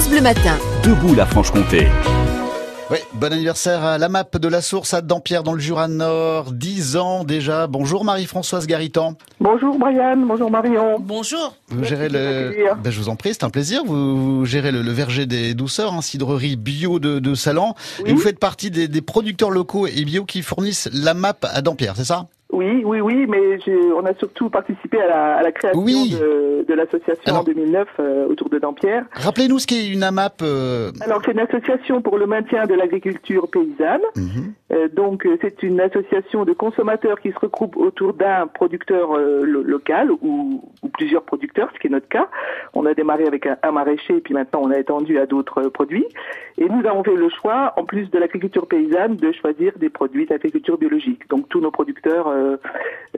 [0.00, 0.56] France Bleu Matin.
[0.82, 1.86] Debout la Franche-Comté.
[2.90, 6.52] Oui, bon anniversaire à la map de la Source à Dampierre dans le Jura Nord.
[6.52, 7.66] 10 ans déjà.
[7.66, 9.16] Bonjour Marie-Françoise Garitan.
[9.40, 10.98] Bonjour Brian, bonjour Marion.
[11.00, 11.54] Bonjour.
[11.68, 12.54] Vous gérez le.
[12.82, 13.82] Ben, je vous en prie, c'est un plaisir.
[13.84, 17.74] Vous, vous gérez le, le verger des douceurs, hein, cidrerie bio de, de Salan.
[18.02, 18.04] Oui.
[18.10, 21.60] Et vous faites partie des, des producteurs locaux et bio qui fournissent la map à
[21.60, 22.26] Dampierre, c'est ça?
[22.52, 23.58] Oui, oui, oui, mais
[23.96, 26.10] on a surtout participé à la, à la création Oui.
[26.20, 29.04] de, de l'association en 2009 euh, autour de Dampierre.
[29.12, 30.42] Rappelez-nous ce qu'est une AMAP.
[30.42, 34.00] euh, Alors c'est une association pour le maintien de l'agriculture paysanne.
[34.16, 34.52] mhm.
[34.72, 39.42] Euh, donc euh, c'est une association de consommateurs qui se regroupent autour d'un producteur euh,
[39.44, 42.28] lo- local ou, ou plusieurs producteurs, ce qui est notre cas.
[42.74, 45.66] On a démarré avec un, un maraîcher et puis maintenant on a étendu à d'autres
[45.66, 46.06] euh, produits.
[46.58, 50.26] Et nous avons fait le choix, en plus de l'agriculture paysanne, de choisir des produits
[50.26, 51.28] d'agriculture biologique.
[51.28, 52.56] Donc tous nos producteurs euh,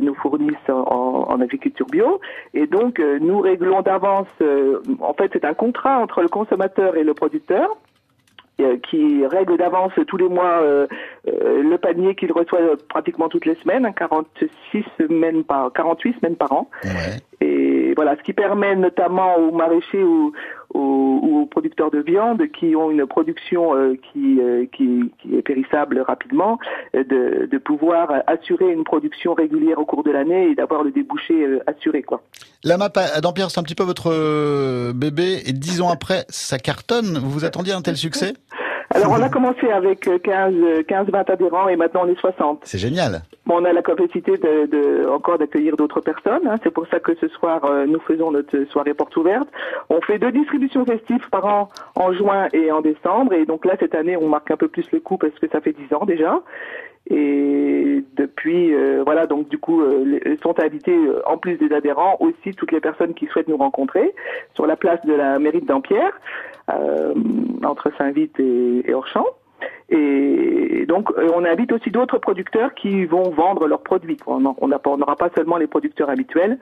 [0.00, 2.20] nous fournissent en, en agriculture bio.
[2.54, 6.96] Et donc euh, nous réglons d'avance, euh, en fait c'est un contrat entre le consommateur
[6.96, 7.68] et le producteur
[8.90, 10.60] qui règle d'avance tous les mois
[11.24, 12.58] le panier qu'il reçoit
[12.88, 16.68] pratiquement toutes les semaines, hein, 46 semaines par 48 semaines par an.
[16.82, 17.20] Ouais.
[17.40, 20.32] Et voilà, ce qui permet notamment aux maraîchers ou
[20.78, 26.00] aux, producteurs de viande qui ont une production euh, qui, euh, qui, qui est périssable
[26.00, 26.58] rapidement,
[26.94, 30.90] euh, de, de pouvoir assurer une production régulière au cours de l'année et d'avoir le
[30.90, 31.34] débouché
[31.66, 32.02] assuré.
[32.02, 32.22] Quoi.
[32.64, 35.42] La map à Dampierre, c'est un petit peu votre bébé.
[35.46, 37.18] Et 10 ans après, ça cartonne.
[37.18, 38.34] Vous vous attendiez à un tel succès?
[38.94, 40.54] Alors on a commencé avec 15,
[40.88, 42.60] 15-20 adhérents et maintenant on est 60.
[42.64, 43.22] C'est génial.
[43.50, 46.46] On a la capacité de, encore d'accueillir d'autres personnes.
[46.46, 46.56] hein.
[46.62, 49.48] C'est pour ça que ce soir, euh, nous faisons notre soirée porte ouverte.
[49.88, 53.32] On fait deux distributions festives par an, en juin et en décembre.
[53.32, 55.60] Et donc là, cette année, on marque un peu plus le coup parce que ça
[55.60, 56.42] fait dix ans déjà.
[57.10, 62.18] Et depuis, euh, voilà, donc du coup, euh, sont invités, euh, en plus des adhérents,
[62.20, 64.14] aussi toutes les personnes qui souhaitent nous rencontrer
[64.54, 66.20] sur la place de la mairie de Dampierre,
[67.64, 69.37] entre Saint-Vite et, et Orchamps.
[69.90, 74.18] Et donc, euh, on invite aussi d'autres producteurs qui vont vendre leurs produits.
[74.26, 76.58] On n'aura pas seulement les producteurs habituels.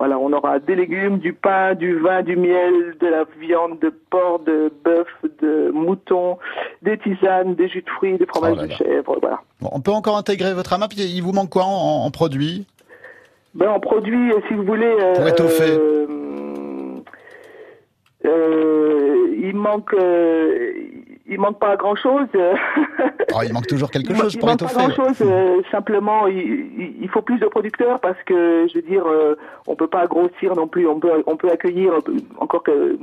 [0.00, 3.92] Voilà, on aura des légumes, du pain, du vin, du miel, de la viande de
[4.10, 5.06] porc, de bœuf,
[5.40, 6.36] de mouton,
[6.82, 9.16] des tisanes, des jus de fruits, des fromages Oh là de chèvre.
[9.20, 9.40] Voilà.
[9.60, 10.94] Bon, on peut encore intégrer votre AMAP.
[10.96, 12.66] Il vous manque quoi en, en produits?
[13.54, 14.96] Ben, en produit, euh, si vous voulez.
[14.98, 15.70] euh, Pour étoffer.
[15.78, 16.06] euh,
[18.24, 19.94] euh, il manque.
[19.94, 20.72] euh,
[21.26, 22.26] il manque pas grand chose.
[23.34, 24.88] Oh, Il manque toujours quelque Il chose il pour manque pas étoffer.
[24.94, 25.64] grand chose.
[25.70, 29.36] simplement, il, il- il faut plus de producteurs parce que, je veux dire, euh,
[29.66, 30.86] on peut pas grossir non plus.
[30.86, 32.00] On peut, on peut accueillir euh,
[32.38, 32.96] encore que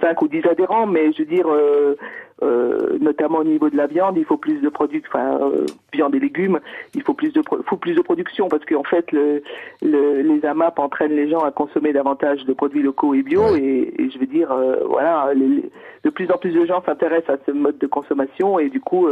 [0.00, 1.96] 5 ou 10 adhérents, mais je veux dire, euh,
[2.42, 6.14] euh, notamment au niveau de la viande, il faut plus de produits, enfin, euh, viande
[6.14, 6.60] et légumes,
[6.94, 9.42] il faut plus de, pro- faut plus de production parce qu'en fait, le,
[9.82, 13.60] le- les AMAP entraînent les gens à consommer davantage de produits locaux et bio, Ouais.
[13.60, 14.54] et, et je veux dire,
[14.88, 15.70] voilà, les- les-
[16.04, 19.08] de plus en plus de gens s'intéressent à ce mode de consommation, et du coup,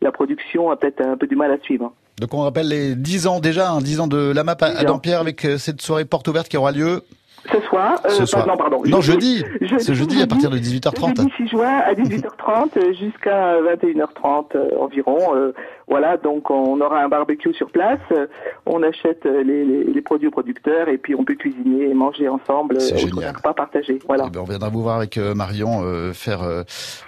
[0.00, 1.92] la production a peut-être un peu du mal à suivre.
[2.18, 4.76] Donc on rappelle les 10 ans déjà, hein, 10 ans de la map à, 10
[4.78, 4.84] à ans.
[4.94, 7.02] Dampierre avec cette soirée porte ouverte qui aura lieu
[7.52, 8.82] Ce soir, euh, ce pas- non, pardon.
[8.86, 9.44] Non, jeudi.
[9.60, 11.16] Jeudi, Ce jeudi à partir de 18h30.
[11.16, 15.34] Jeudi 6 juin à 18h30 euh, jusqu'à 21h30 euh, environ.
[15.34, 15.52] euh,
[15.88, 18.00] voilà, donc on aura un barbecue sur place.
[18.12, 18.26] euh,
[18.66, 21.94] On achète euh, les, les, les produits aux producteurs et puis on peut cuisiner et
[21.94, 22.80] manger ensemble.
[22.80, 23.36] C'est euh, génial.
[23.36, 23.98] repas partagé.
[24.06, 24.24] Voilà.
[24.26, 26.62] Eh ben, on viendra vous voir avec euh, Marion euh, faire euh,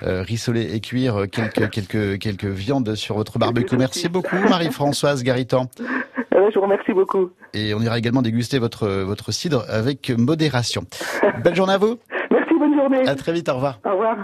[0.05, 3.77] euh, rissoler et cuire euh, quelques quelques quelques viandes sur votre barbecue.
[3.77, 5.67] Merci beaucoup Marie-Françoise Garitan.
[6.39, 7.31] Euh, je vous remercie beaucoup.
[7.53, 10.83] Et on ira également déguster votre votre cidre avec modération.
[11.43, 11.99] Belle journée à vous.
[12.31, 13.09] Merci, bonne journée.
[13.09, 13.49] À très vite.
[13.49, 13.81] Au revoir.
[13.85, 14.17] Au revoir.